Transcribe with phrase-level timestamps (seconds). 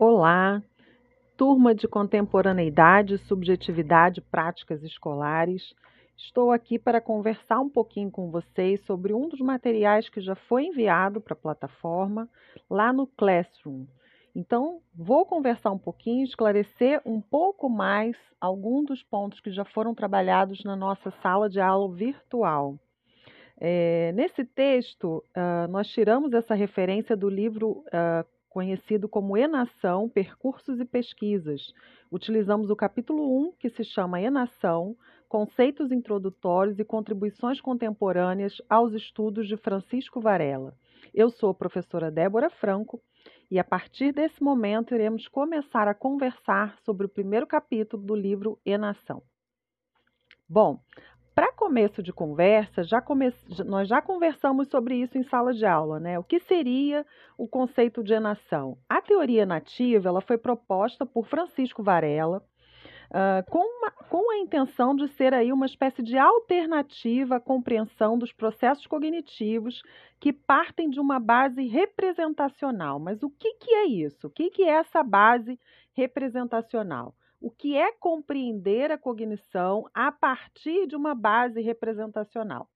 [0.00, 0.62] Olá,
[1.36, 5.74] turma de contemporaneidade, subjetividade, práticas escolares.
[6.16, 10.66] Estou aqui para conversar um pouquinho com vocês sobre um dos materiais que já foi
[10.66, 12.28] enviado para a plataforma
[12.70, 13.86] lá no Classroom.
[14.36, 19.96] Então, vou conversar um pouquinho, esclarecer um pouco mais alguns dos pontos que já foram
[19.96, 22.78] trabalhados na nossa sala de aula virtual.
[23.60, 30.80] É, nesse texto, uh, nós tiramos essa referência do livro uh, conhecido como Enação, Percursos
[30.80, 31.72] e Pesquisas.
[32.10, 34.96] Utilizamos o capítulo 1, que se chama Enação,
[35.28, 40.74] Conceitos Introdutórios e Contribuições Contemporâneas aos Estudos de Francisco Varela.
[41.14, 43.00] Eu sou a professora Débora Franco
[43.48, 48.58] e a partir desse momento iremos começar a conversar sobre o primeiro capítulo do livro
[48.66, 49.22] Enação.
[50.48, 50.80] Bom,
[51.38, 53.32] para começo de conversa, já come...
[53.64, 56.18] nós já conversamos sobre isso em sala de aula, né?
[56.18, 57.06] O que seria
[57.36, 58.76] o conceito de enação?
[58.88, 62.42] A teoria nativa ela foi proposta por Francisco Varela
[63.12, 63.92] uh, com, uma...
[63.92, 69.80] com a intenção de ser aí uma espécie de alternativa à compreensão dos processos cognitivos
[70.18, 72.98] que partem de uma base representacional.
[72.98, 74.26] Mas o que, que é isso?
[74.26, 75.56] O que, que é essa base
[75.92, 77.14] representacional?
[77.40, 82.68] O que é compreender a cognição a partir de uma base representacional.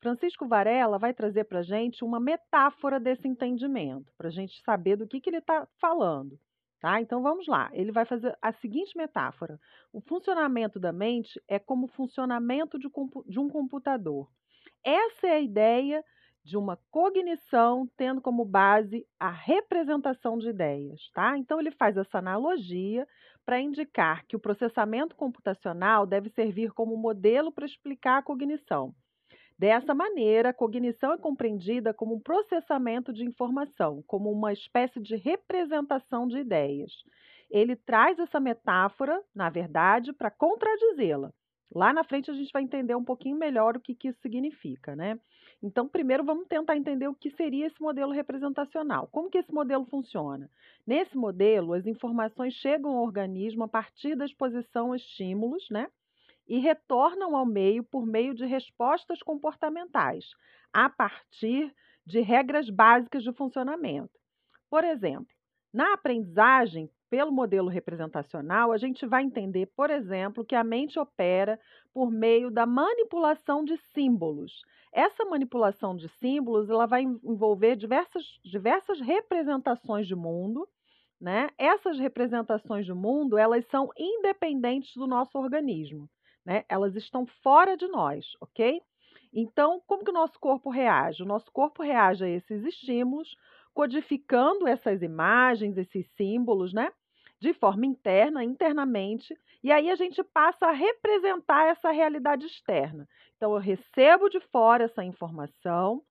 [0.00, 4.96] Francisco Varela vai trazer para a gente uma metáfora desse entendimento, para a gente saber
[4.96, 6.38] do que, que ele está falando.
[6.78, 7.00] Tá?
[7.00, 7.70] Então vamos lá.
[7.72, 9.58] Ele vai fazer a seguinte metáfora:
[9.90, 12.88] o funcionamento da mente é como o funcionamento de,
[13.26, 14.28] de um computador.
[14.84, 16.04] Essa é a ideia
[16.44, 21.38] de uma cognição tendo como base a representação de ideias, tá?
[21.38, 23.06] Então ele faz essa analogia
[23.44, 28.94] para indicar que o processamento computacional deve servir como modelo para explicar a cognição.
[29.58, 35.16] Dessa maneira, a cognição é compreendida como um processamento de informação, como uma espécie de
[35.16, 36.90] representação de ideias.
[37.50, 41.32] Ele traz essa metáfora, na verdade, para contradizê-la.
[41.72, 44.94] Lá na frente a gente vai entender um pouquinho melhor o que, que isso significa,
[44.96, 45.18] né?
[45.66, 49.08] Então, primeiro vamos tentar entender o que seria esse modelo representacional.
[49.10, 50.50] Como que esse modelo funciona?
[50.86, 55.88] Nesse modelo, as informações chegam ao organismo a partir da exposição a estímulos, né?
[56.46, 60.26] E retornam ao meio por meio de respostas comportamentais,
[60.70, 61.74] a partir
[62.04, 64.12] de regras básicas de funcionamento.
[64.68, 65.34] Por exemplo,
[65.72, 71.58] na aprendizagem, pelo modelo representacional, a gente vai entender, por exemplo, que a mente opera
[71.92, 74.62] por meio da manipulação de símbolos.
[74.92, 80.68] Essa manipulação de símbolos ela vai envolver diversas, diversas representações de mundo.
[81.20, 81.48] Né?
[81.56, 86.08] Essas representações de mundo elas são independentes do nosso organismo.
[86.44, 86.64] Né?
[86.68, 88.80] Elas estão fora de nós, ok?
[89.32, 91.22] Então, como que o nosso corpo reage?
[91.22, 93.34] O nosso corpo reage a esses estímulos,
[93.74, 96.90] codificando essas imagens, esses símbolos, né?
[97.44, 103.06] de forma interna, internamente, e aí a gente passa a representar essa realidade externa.
[103.36, 106.02] Então, eu recebo de fora essa informação,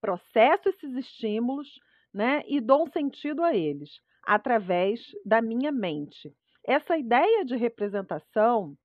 [0.00, 1.68] processo esses estímulos,
[2.12, 6.34] né, e dou um sentido a eles através da minha mente.
[6.66, 8.76] Essa ideia de representação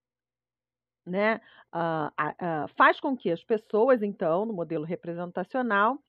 [1.06, 1.42] né,
[1.74, 6.00] uh, uh, faz com que as pessoas, então, no modelo representacional,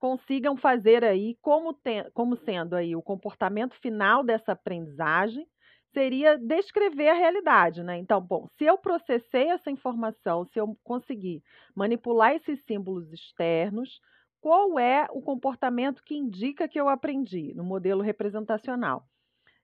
[0.00, 1.78] consigam fazer aí como,
[2.14, 5.46] como sendo aí o comportamento final dessa aprendizagem
[5.92, 7.98] seria descrever a realidade, né?
[7.98, 11.42] Então, bom, se eu processei essa informação, se eu conseguir
[11.76, 14.00] manipular esses símbolos externos,
[14.40, 19.04] qual é o comportamento que indica que eu aprendi no modelo representacional?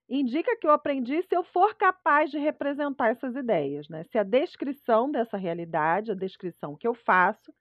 [0.08, 4.04] Indica que eu aprendi se eu for capaz de representar essas ideias, né?
[4.04, 7.52] Se a descrição dessa realidade, a descrição que eu faço,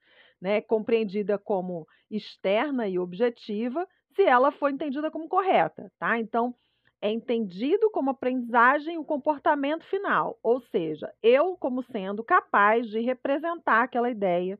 [0.41, 6.19] né, compreendida como externa e objetiva, se ela for entendida como correta, tá?
[6.19, 6.56] Então,
[7.01, 13.84] é entendido como aprendizagem o comportamento final, ou seja, eu como sendo capaz de representar
[13.84, 14.57] aquela ideia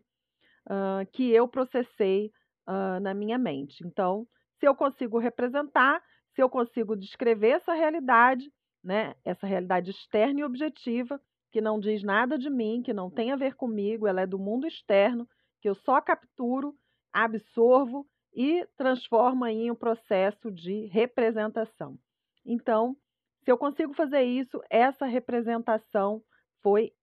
[0.68, 2.32] uh, que eu processei
[2.68, 3.86] uh, na minha mente.
[3.86, 4.28] Então,
[4.60, 6.02] se eu consigo representar,
[6.34, 8.52] se eu consigo descrever essa realidade,
[8.84, 11.20] né, essa realidade externa e objetiva,
[11.52, 14.38] que não diz nada de mim, que não tem a ver comigo, ela é do
[14.38, 15.28] mundo externo,
[15.66, 16.78] que eu só capturo,
[17.12, 21.98] absorvo e transformo em um processo de representação.
[22.46, 22.96] Então,
[23.44, 26.22] se eu consigo fazer isso, essa representação
[26.62, 26.94] foi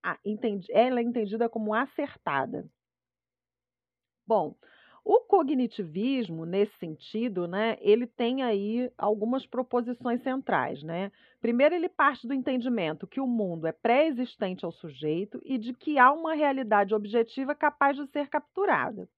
[0.71, 2.71] ela é entendida como acertada.
[4.25, 4.55] Bom,
[5.05, 10.83] o cognitivismo, nesse sentido, né, ele tem aí algumas proposições centrais.
[10.83, 11.11] Né?
[11.41, 15.99] Primeiro, ele parte do entendimento que o mundo é pré-existente ao sujeito e de que
[15.99, 19.09] há uma realidade objetiva capaz de ser capturada.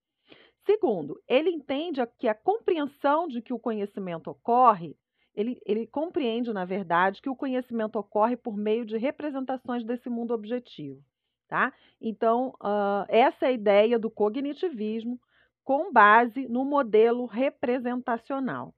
[0.65, 4.97] Segundo, ele entende que a compreensão de que o conhecimento ocorre
[5.35, 10.33] ele, ele compreende, na verdade, que o conhecimento ocorre por meio de representações desse mundo
[10.33, 11.03] objetivo.
[11.49, 11.73] Tá?
[12.01, 15.21] Então, uh, essa é a ideia do cognitivismo
[15.65, 18.75] com base no modelo representacional.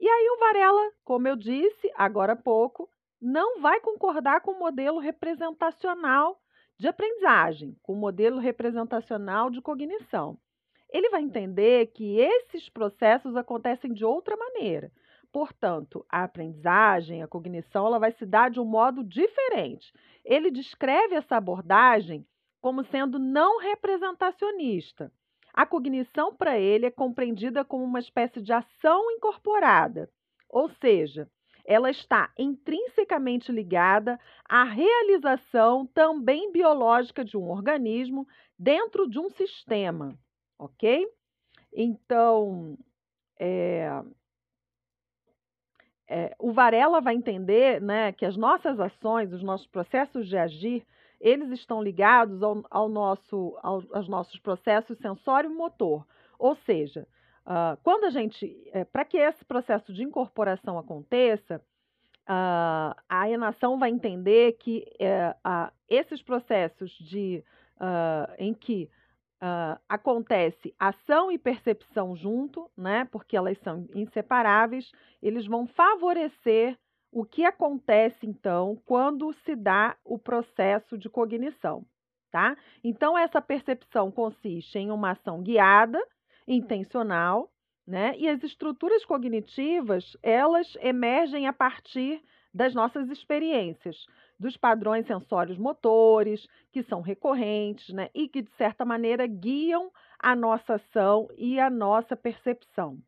[0.00, 2.88] E aí o Varela, como eu disse agora há pouco,
[3.20, 6.40] não vai concordar com o modelo representacional
[6.78, 10.38] de aprendizagem, com o modelo representacional de cognição.
[10.90, 14.92] Ele vai entender que esses processos acontecem de outra maneira.
[15.32, 19.92] Portanto, a aprendizagem, a cognição, ela vai se dar de um modo diferente.
[20.24, 22.26] Ele descreve essa abordagem
[22.60, 25.12] como sendo não representacionista.
[25.56, 30.10] A cognição, para ele, é compreendida como uma espécie de ação incorporada,
[30.50, 31.28] ou seja,
[31.64, 40.16] ela está intrinsecamente ligada à realização também biológica de um organismo dentro de um sistema,
[40.58, 41.08] ok?
[41.72, 42.78] Então,
[43.40, 43.90] é,
[46.08, 50.86] é, o Varela vai entender né, que as nossas ações, os nossos processos de agir,
[51.20, 56.06] eles estão ligados ao, ao nosso, ao, aos nossos processos sensório e motor.
[56.38, 57.06] Ou seja,
[57.46, 61.62] uh, quando a gente, é, para que esse processo de incorporação aconteça,
[62.28, 67.42] uh, a enação vai entender que uh, esses processos de,
[68.38, 68.90] em que
[69.86, 74.90] acontece ação e percepção junto, né, porque elas são inseparáveis,
[75.22, 76.76] eles vão favorecer
[77.16, 81.82] o que acontece então quando se dá o processo de cognição,
[82.30, 82.54] tá?
[82.84, 85.98] Então essa percepção consiste em uma ação guiada,
[86.46, 87.50] intencional,
[87.86, 88.14] né?
[88.18, 92.22] E as estruturas cognitivas, elas emergem a partir
[92.52, 93.96] das nossas experiências,
[94.38, 98.10] dos padrões sensórios motores, que são recorrentes, né?
[98.14, 102.98] E que de certa maneira guiam a nossa ação e a nossa percepção.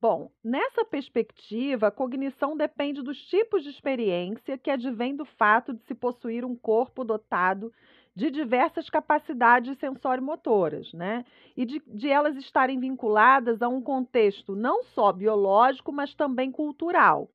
[0.00, 5.82] Bom, nessa perspectiva, a cognição depende dos tipos de experiência que advém do fato de
[5.84, 7.72] se possuir um corpo dotado
[8.14, 11.24] de diversas capacidades sensório-motoras, né?
[11.56, 17.30] E de, de, elas estarem vinculadas a um contexto não só biológico, mas também cultural.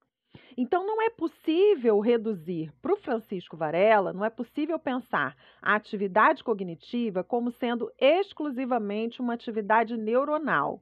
[0.56, 6.44] Então, não é possível reduzir para o Francisco Varela, não é possível pensar a atividade
[6.44, 10.82] cognitiva como sendo exclusivamente uma atividade neuronal.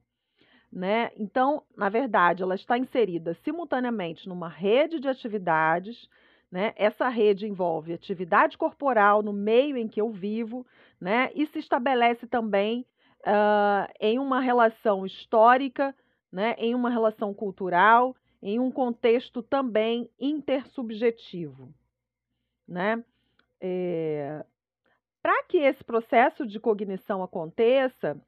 [0.72, 1.10] Né?
[1.16, 6.08] Então, na verdade, ela está inserida simultaneamente numa rede de atividades.
[6.50, 6.72] Né?
[6.76, 10.64] Essa rede envolve atividade corporal no meio em que eu vivo
[11.00, 11.30] né?
[11.34, 12.86] e se estabelece também
[13.20, 15.94] uh, em uma relação histórica,
[16.30, 16.54] né?
[16.58, 21.68] em uma relação cultural, em um contexto também intersubjetivo.
[22.66, 23.04] Né?
[23.60, 24.44] É...
[25.22, 28.18] Para que esse processo de cognição aconteça,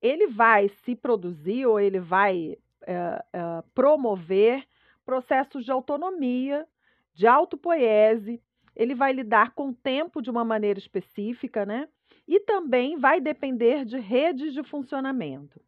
[0.00, 2.56] ele vai se produzir ou ele vai
[2.86, 4.66] é, é, promover
[5.04, 6.66] processos de autonomia,
[7.14, 8.42] de autopoiese,
[8.74, 11.88] ele vai lidar com o tempo de uma maneira específica, né?
[12.26, 15.60] E também vai depender de redes de funcionamento.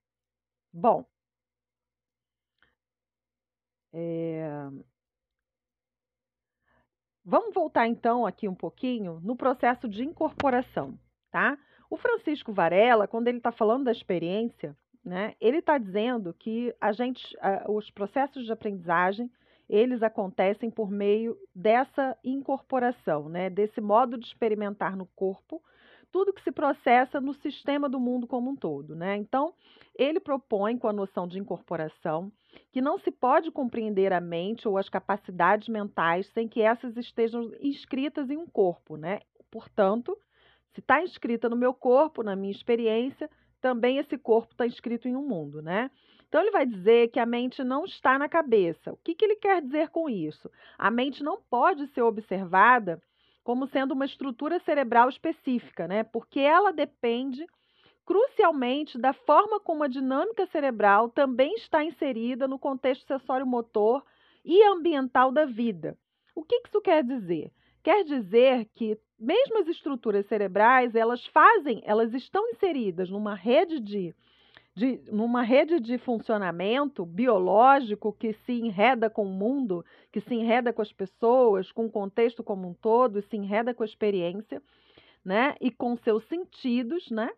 [0.73, 1.05] Bom,
[3.93, 4.49] é...
[7.25, 10.99] vamos voltar então aqui um pouquinho no processo de incorporação,
[11.31, 11.59] tá?
[11.93, 14.75] O Francisco Varela, quando ele está falando da experiência,
[15.05, 17.37] né, ele está dizendo que a gente,
[17.69, 19.31] os processos de aprendizagem,
[19.69, 25.63] eles acontecem por meio dessa incorporação, né, desse modo de experimentar no corpo
[26.11, 28.97] tudo que se processa no sistema do mundo como um todo.
[28.97, 29.17] Né?
[29.17, 29.53] Então,
[29.95, 32.33] ele propõe, com a noção de incorporação,
[32.73, 37.53] que não se pode compreender a mente ou as capacidades mentais sem que essas estejam
[37.61, 38.97] inscritas em um corpo.
[38.97, 39.21] Né?
[39.51, 40.17] Portanto,
[40.75, 43.29] se está inscrita no meu corpo, na minha experiência,
[43.61, 45.91] também esse corpo está inscrito em um mundo, né?
[46.29, 48.93] Então ele vai dizer que a mente não está na cabeça.
[48.93, 50.51] O que, que ele quer dizer com isso?
[50.79, 53.01] A mente não pode ser observada
[53.45, 56.03] como sendo uma estrutura cerebral específica, né?
[56.03, 57.47] Porque ela depende
[58.05, 64.03] crucialmente da forma como a dinâmica cerebral também está inserida no contexto sensório-motor
[64.45, 65.97] e ambiental da vida.
[66.35, 67.53] O que isso quer dizer?
[67.83, 74.15] Quer dizer que mesmo as estruturas cerebrais, elas fazem, elas estão inseridas numa rede de,
[74.75, 80.73] de, numa rede de funcionamento biológico que se enreda com o mundo, que se enreda
[80.73, 84.63] com as pessoas, com o contexto como um todo, se enreda com a experiência,
[85.25, 85.55] né?
[85.61, 87.31] E com seus sentidos, né?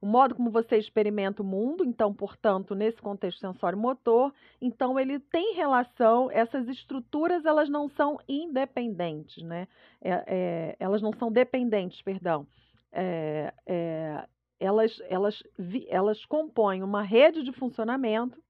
[0.00, 5.54] O modo como você experimenta o mundo, então, portanto, nesse contexto sensório-motor, então ele tem
[5.54, 9.66] relação, essas estruturas elas não são independentes, né?
[10.00, 12.46] É, é, elas não são dependentes, perdão.
[12.92, 14.24] É, é
[14.60, 15.40] elas, elas,
[15.86, 18.42] elas compõem uma rede de funcionamento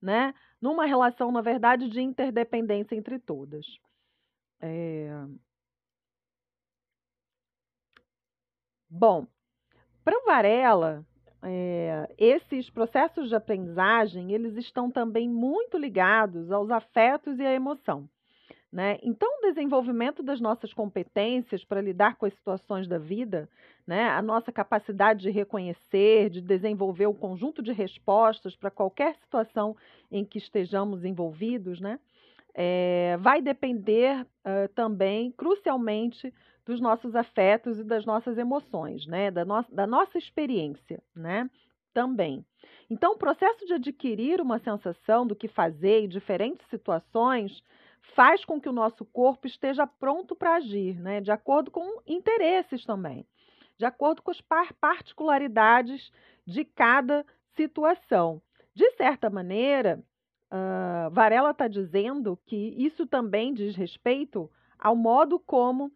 [0.00, 0.34] né?
[0.60, 3.66] Numa relação, na verdade, de interdependência entre todas.
[4.60, 5.10] É...
[8.88, 9.26] Bom,
[10.10, 11.04] para o Varela,
[11.40, 18.08] é, esses processos de aprendizagem, eles estão também muito ligados aos afetos e à emoção.
[18.72, 18.98] Né?
[19.04, 23.48] Então, o desenvolvimento das nossas competências para lidar com as situações da vida,
[23.86, 24.08] né?
[24.08, 29.76] a nossa capacidade de reconhecer, de desenvolver o um conjunto de respostas para qualquer situação
[30.10, 32.00] em que estejamos envolvidos, né?
[32.52, 39.30] É, vai depender uh, também, crucialmente, dos nossos afetos e das nossas emoções, né?
[39.30, 41.48] da, no da nossa experiência né?
[41.92, 42.44] também.
[42.88, 47.62] Então, o processo de adquirir uma sensação do que fazer em diferentes situações
[48.14, 51.20] faz com que o nosso corpo esteja pronto para agir, né?
[51.20, 53.26] de acordo com interesses também,
[53.78, 54.40] de acordo com as
[54.80, 56.10] particularidades
[56.46, 57.24] de cada
[57.56, 58.42] situação.
[58.74, 60.02] De certa maneira,
[60.50, 65.92] uh, Varela está dizendo que isso também diz respeito ao modo como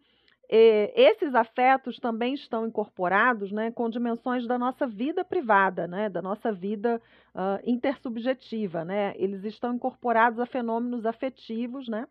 [0.49, 6.51] esses afetos também estão incorporados né, com dimensões da nossa vida privada, né, da nossa
[6.51, 7.01] vida
[7.33, 8.85] uh, intersubjetiva.
[8.85, 9.13] Né?
[9.17, 12.07] Eles estão incorporados a fenômenos afetivos, né?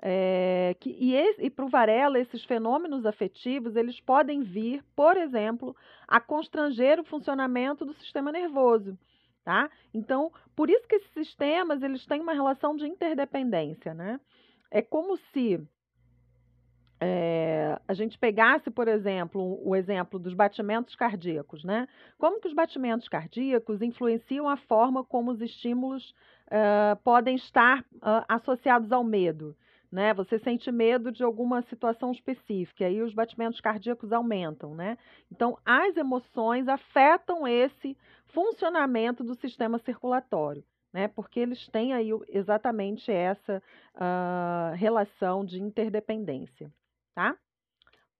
[0.00, 5.74] É, que, e, e para o Varela, esses fenômenos afetivos, eles podem vir, por exemplo,
[6.06, 8.96] a constranger o funcionamento do sistema nervoso.
[9.44, 9.70] Tá?
[9.94, 13.94] Então, por isso que esses sistemas eles têm uma relação de interdependência.
[13.94, 14.20] Né?
[14.70, 15.58] É como se
[17.00, 21.86] é, a gente pegasse, por exemplo, o exemplo dos batimentos cardíacos, né?
[22.18, 26.10] Como que os batimentos cardíacos influenciam a forma como os estímulos
[26.46, 29.56] uh, podem estar uh, associados ao medo?
[29.90, 30.12] Né?
[30.12, 34.98] Você sente medo de alguma situação específica, aí os batimentos cardíacos aumentam, né?
[35.32, 40.62] Então, as emoções afetam esse funcionamento do sistema circulatório
[40.92, 41.06] né?
[41.08, 43.62] Porque eles têm aí exatamente essa
[43.94, 46.72] uh, relação de interdependência
[47.18, 47.36] tá?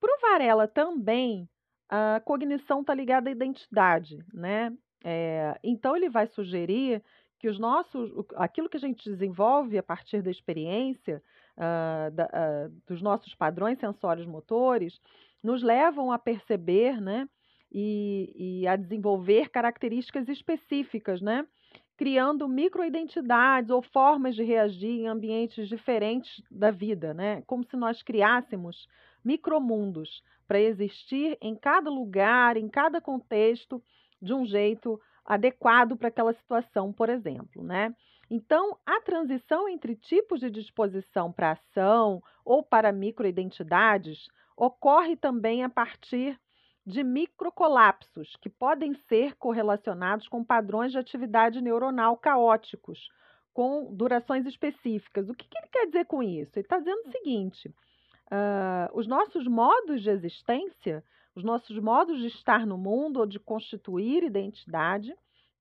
[0.00, 1.48] Para o Varela também,
[1.88, 4.76] a cognição está ligada à identidade, né?
[5.04, 7.00] É, então ele vai sugerir
[7.38, 11.22] que os nossos, aquilo que a gente desenvolve a partir da experiência,
[11.56, 15.00] uh, da, uh, dos nossos padrões sensórios motores,
[15.40, 17.28] nos levam a perceber, né?
[17.70, 21.46] E, e a desenvolver características específicas, né?
[21.98, 27.42] Criando microidentidades ou formas de reagir em ambientes diferentes da vida, né?
[27.44, 28.88] Como se nós criássemos
[29.24, 33.82] micromundos para existir em cada lugar, em cada contexto,
[34.22, 37.92] de um jeito adequado para aquela situação, por exemplo, né?
[38.30, 45.68] Então, a transição entre tipos de disposição para ação ou para microidentidades ocorre também a
[45.68, 46.38] partir
[46.88, 53.10] de microcolapsos, que podem ser correlacionados com padrões de atividade neuronal caóticos,
[53.52, 55.28] com durações específicas.
[55.28, 56.58] O que, que ele quer dizer com isso?
[56.58, 61.04] Ele está dizendo o seguinte: uh, os nossos modos de existência,
[61.34, 65.14] os nossos modos de estar no mundo ou de constituir identidade,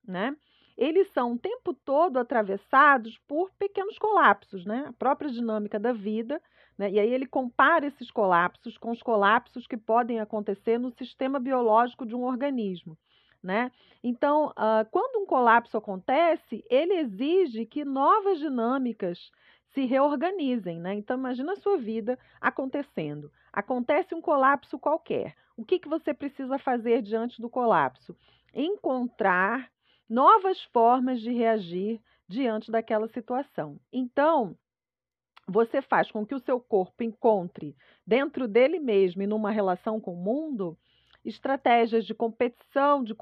[0.07, 0.34] né?
[0.77, 4.86] Eles são o tempo todo atravessados por pequenos colapsos, né?
[4.88, 6.41] A própria dinâmica da vida
[6.77, 6.91] né?
[6.91, 12.05] E aí ele compara esses colapsos com os colapsos que podem acontecer no sistema biológico
[12.05, 12.98] de um organismo.
[13.41, 13.72] Né?
[14.03, 19.31] Então, uh, quando um colapso acontece, ele exige que novas dinâmicas
[19.74, 20.79] se reorganizem.
[20.79, 20.96] Né?
[20.96, 23.31] Então, imagina a sua vida acontecendo.
[23.53, 25.36] Acontece um colapso qualquer.
[25.55, 28.15] O que, que você precisa fazer diante do colapso?
[28.53, 29.69] Encontrar
[30.09, 33.79] novas formas de reagir diante daquela situação.
[33.91, 34.55] Então,
[35.47, 40.13] você faz com que o seu corpo encontre dentro dele mesmo e numa relação com
[40.13, 40.77] o mundo
[41.23, 43.15] estratégias de competição, de,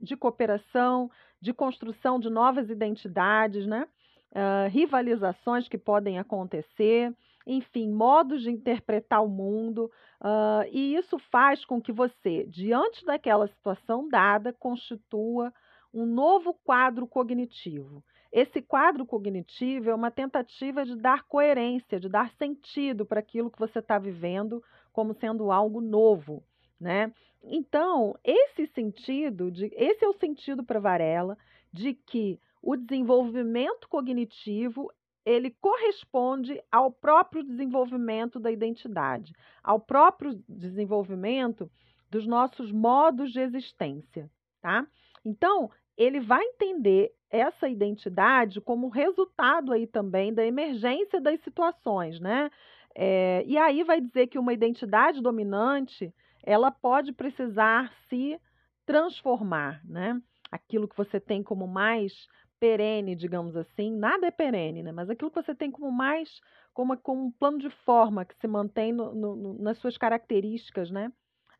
[0.00, 3.86] de cooperação, de construção de novas identidades, né?
[4.32, 7.14] Uh, rivalizações que podem acontecer,
[7.46, 9.90] enfim, modos de interpretar o mundo,
[10.20, 15.52] uh, e isso faz com que você, diante daquela situação dada, constitua
[15.96, 18.04] um novo quadro cognitivo.
[18.30, 23.58] Esse quadro cognitivo é uma tentativa de dar coerência, de dar sentido para aquilo que
[23.58, 24.62] você está vivendo
[24.92, 26.44] como sendo algo novo,
[26.78, 27.12] né?
[27.42, 31.38] Então, esse sentido, de, esse é o sentido para Varela
[31.72, 34.90] de que o desenvolvimento cognitivo
[35.24, 41.70] ele corresponde ao próprio desenvolvimento da identidade, ao próprio desenvolvimento
[42.10, 44.86] dos nossos modos de existência, tá?
[45.24, 52.50] Então, ele vai entender essa identidade como resultado aí também da emergência das situações, né?
[52.94, 58.40] É, e aí vai dizer que uma identidade dominante ela pode precisar se
[58.86, 60.20] transformar, né?
[60.50, 62.26] Aquilo que você tem como mais
[62.58, 64.92] perene, digamos assim, nada é perene, né?
[64.92, 66.40] Mas aquilo que você tem como mais,
[66.72, 71.12] como, como um plano de forma que se mantém no, no, nas suas características, né?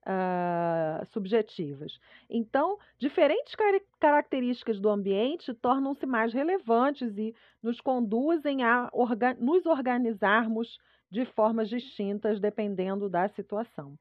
[0.08, 1.98] Uh, subjetivas.
[2.30, 9.66] Então, diferentes car características do ambiente tornam-se mais relevantes e nos conduzem a orga nos
[9.66, 10.78] organizarmos
[11.10, 13.98] de formas distintas dependendo da situação.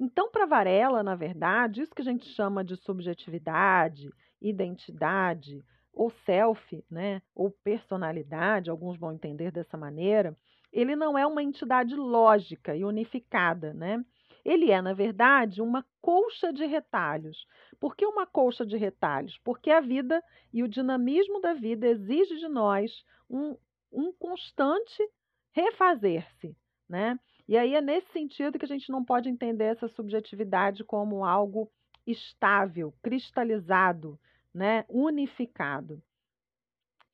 [0.00, 6.84] Então, para Varela, na verdade, isso que a gente chama de subjetividade, identidade, ou self,
[6.90, 10.36] né, ou personalidade, alguns vão entender dessa maneira,
[10.72, 14.04] ele não é uma entidade lógica e unificada, né?
[14.48, 17.46] Ele é, na verdade, uma colcha de retalhos.
[17.78, 19.38] Por que uma colcha de retalhos?
[19.44, 23.58] Porque a vida e o dinamismo da vida exige de nós um,
[23.92, 25.06] um constante
[25.52, 26.56] refazer-se,
[26.88, 27.20] né?
[27.46, 31.70] E aí é nesse sentido que a gente não pode entender essa subjetividade como algo
[32.06, 34.18] estável, cristalizado,
[34.54, 36.02] né, unificado.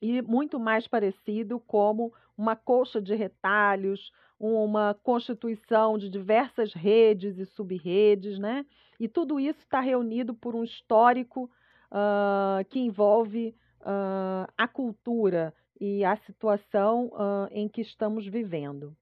[0.04, 7.46] E muito mais parecido como uma colcha de retalhos, uma constituição de diversas redes e
[7.46, 8.66] sub-redes, né?
[9.00, 11.50] E tudo isso está reunido por um histórico
[11.90, 18.94] uh, que envolve uh, a cultura e a situação uh, em que estamos vivendo,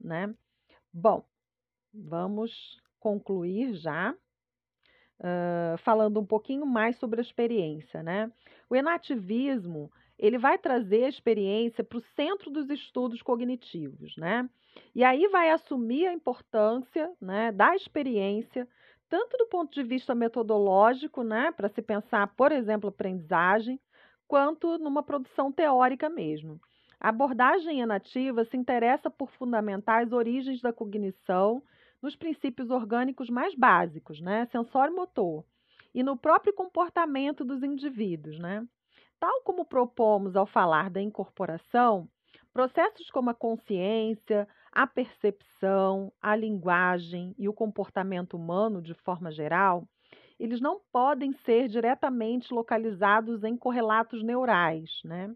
[0.00, 0.34] né?
[0.92, 1.24] Bom,
[1.94, 4.12] vamos concluir já
[5.80, 8.30] falando um pouquinho mais sobre a experiência, né?
[8.70, 14.48] O enativismo ele vai trazer a experiência para o centro dos estudos cognitivos, né?
[14.94, 18.66] E aí vai assumir a importância né, da experiência,
[19.08, 23.80] tanto do ponto de vista metodológico, né, para se pensar, por exemplo, aprendizagem,
[24.26, 26.60] quanto numa produção teórica mesmo.
[27.00, 31.62] A abordagem enativa se interessa por fundamentar as origens da cognição
[32.02, 35.44] nos princípios orgânicos mais básicos, né, sensório-motor,
[35.94, 38.66] e no próprio comportamento dos indivíduos, né?
[39.20, 42.08] Tal como propomos ao falar da incorporação,
[42.52, 49.88] processos como a consciência, a percepção, a linguagem e o comportamento humano, de forma geral,
[50.38, 55.34] eles não podem ser diretamente localizados em correlatos neurais, né?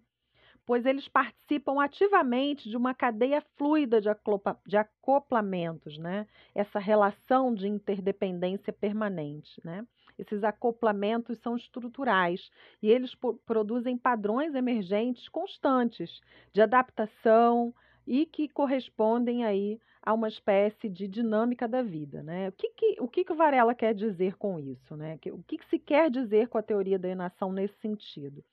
[0.64, 6.26] pois eles participam ativamente de uma cadeia fluida de, acoplamentos, né?
[6.54, 9.61] essa relação de interdependência permanente.
[9.64, 9.85] Né?
[10.18, 12.51] Esses acoplamentos são estruturais
[12.83, 13.14] e eles
[13.46, 16.20] produzem padrões emergentes constantes
[16.53, 17.75] de adaptação
[18.07, 22.22] e que correspondem aí a uma espécie de dinâmica da vida.
[22.22, 22.48] Né?
[22.48, 24.96] O, que, que, o que, que Varela quer dizer com isso?
[24.96, 25.18] Né?
[25.33, 28.44] O que, que se quer dizer com a teoria da enação nesse sentido?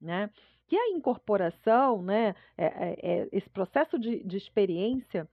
[0.00, 0.30] Né?
[0.68, 5.28] Que a incorporação, né, é, é, é, esse processo de, de experiência,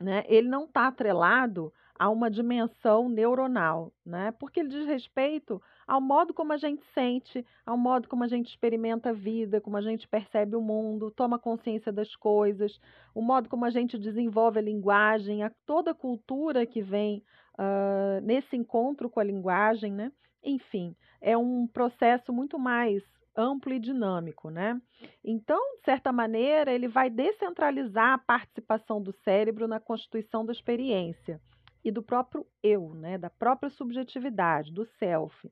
[0.00, 4.32] né, ele não está atrelado a uma dimensão neuronal, né?
[4.38, 8.48] Porque ele diz respeito ao modo como a gente sente, ao modo como a gente
[8.48, 12.78] experimenta a vida, como a gente percebe o mundo, toma consciência das coisas,
[13.14, 17.22] o modo como a gente desenvolve a linguagem, a toda a cultura que vem
[17.58, 20.12] uh, nesse encontro com a linguagem, né?
[20.44, 23.02] Enfim, é um processo muito mais
[23.34, 24.80] amplo e dinâmico, né?
[25.24, 31.40] Então, de certa maneira, ele vai descentralizar a participação do cérebro na constituição da experiência
[31.86, 35.48] e do próprio eu, né, da própria subjetividade, do self.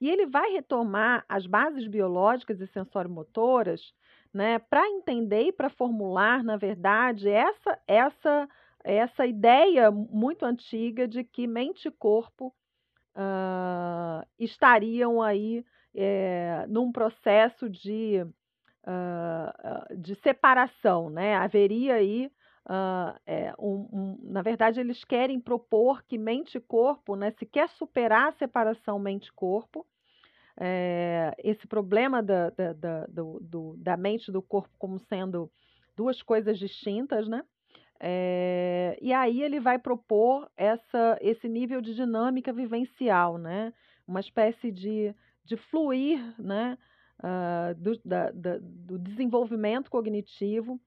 [0.00, 3.92] E ele vai retomar as bases biológicas e sensorimotoras,
[4.32, 8.48] né, para entender e para formular, na verdade, essa essa
[8.82, 12.54] essa ideia muito antiga de que mente e corpo
[13.16, 18.22] uh, estariam aí é, num processo de,
[18.86, 21.34] uh, de separação, né?
[21.36, 22.30] Haveria aí
[22.66, 27.44] Uh, é, um, um, na verdade, eles querem propor que mente e corpo, né, se
[27.44, 29.86] quer superar a separação mente-corpo,
[30.58, 35.50] é, esse problema da, da, da, do, do, da mente e do corpo como sendo
[35.96, 37.42] duas coisas distintas, né?
[38.00, 43.72] É, e aí ele vai propor essa, esse nível de dinâmica vivencial, né?
[44.06, 46.78] Uma espécie de, de fluir, né?
[47.18, 50.80] Uh, do, da, da, do desenvolvimento cognitivo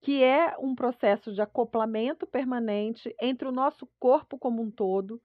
[0.00, 5.20] que é um processo de acoplamento permanente entre o nosso corpo como um todo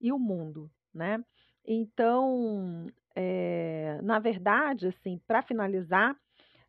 [0.00, 1.24] e o mundo, né?
[1.66, 6.16] Então, é, na verdade, assim, para finalizar,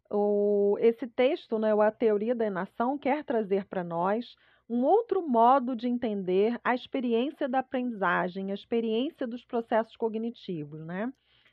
[0.10, 4.36] o, esse texto, né, a teoria da enação, quer trazer para nós
[4.70, 11.12] um outro modo de entender a experiência da aprendizagem, a experiência dos processos cognitivos, né?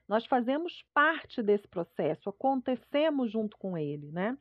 [0.08, 4.36] Nós fazemos parte desse processo, acontecemos junto com ele, né?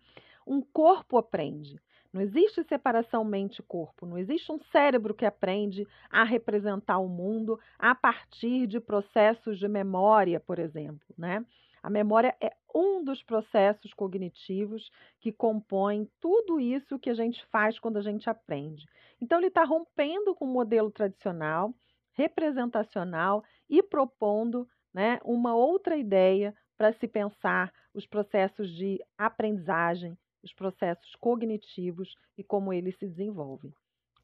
[0.45, 1.79] Um corpo aprende.
[2.11, 7.95] Não existe separação mente-corpo, não existe um cérebro que aprende a representar o mundo a
[7.95, 11.45] partir de processos de memória, por exemplo, né?
[11.81, 17.79] A memória é um dos processos cognitivos que compõem tudo isso que a gente faz
[17.79, 18.87] quando a gente aprende.
[19.19, 21.73] Então, ele está rompendo com o modelo tradicional,
[22.13, 30.53] representacional e propondo né, uma outra ideia para se pensar os processos de aprendizagem, os
[30.53, 33.73] processos cognitivos e como eles se desenvolvem.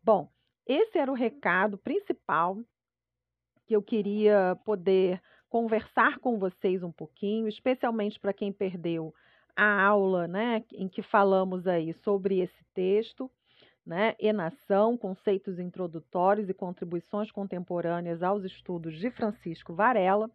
[0.04, 0.30] Bom,
[0.66, 2.58] esse era o recado principal
[3.66, 9.14] que eu queria poder conversar com vocês um pouquinho, especialmente para quem perdeu
[9.56, 13.30] a aula, né, em que falamos aí sobre esse texto,
[13.86, 20.30] né, Enação, conceitos introdutórios e contribuições contemporâneas aos estudos de Francisco Varela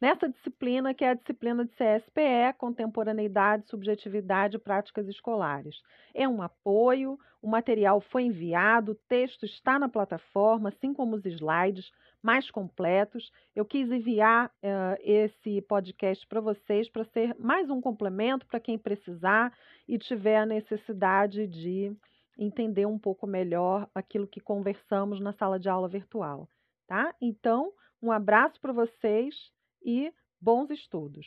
[0.00, 5.76] nessa disciplina que é a disciplina de CSPE, Contemporaneidade, Subjetividade e Práticas Escolares.
[6.14, 11.24] É um apoio, o material foi enviado, o texto está na plataforma, assim como os
[11.26, 11.90] slides
[12.22, 13.30] mais completos.
[13.54, 18.78] Eu quis enviar uh, esse podcast para vocês para ser mais um complemento para quem
[18.78, 19.52] precisar
[19.88, 21.94] e tiver a necessidade de
[22.38, 26.48] entender um pouco melhor aquilo que conversamos na sala de aula virtual,
[26.86, 27.14] tá?
[27.20, 29.34] Então, um abraço para vocês
[29.82, 31.26] e bons estudos!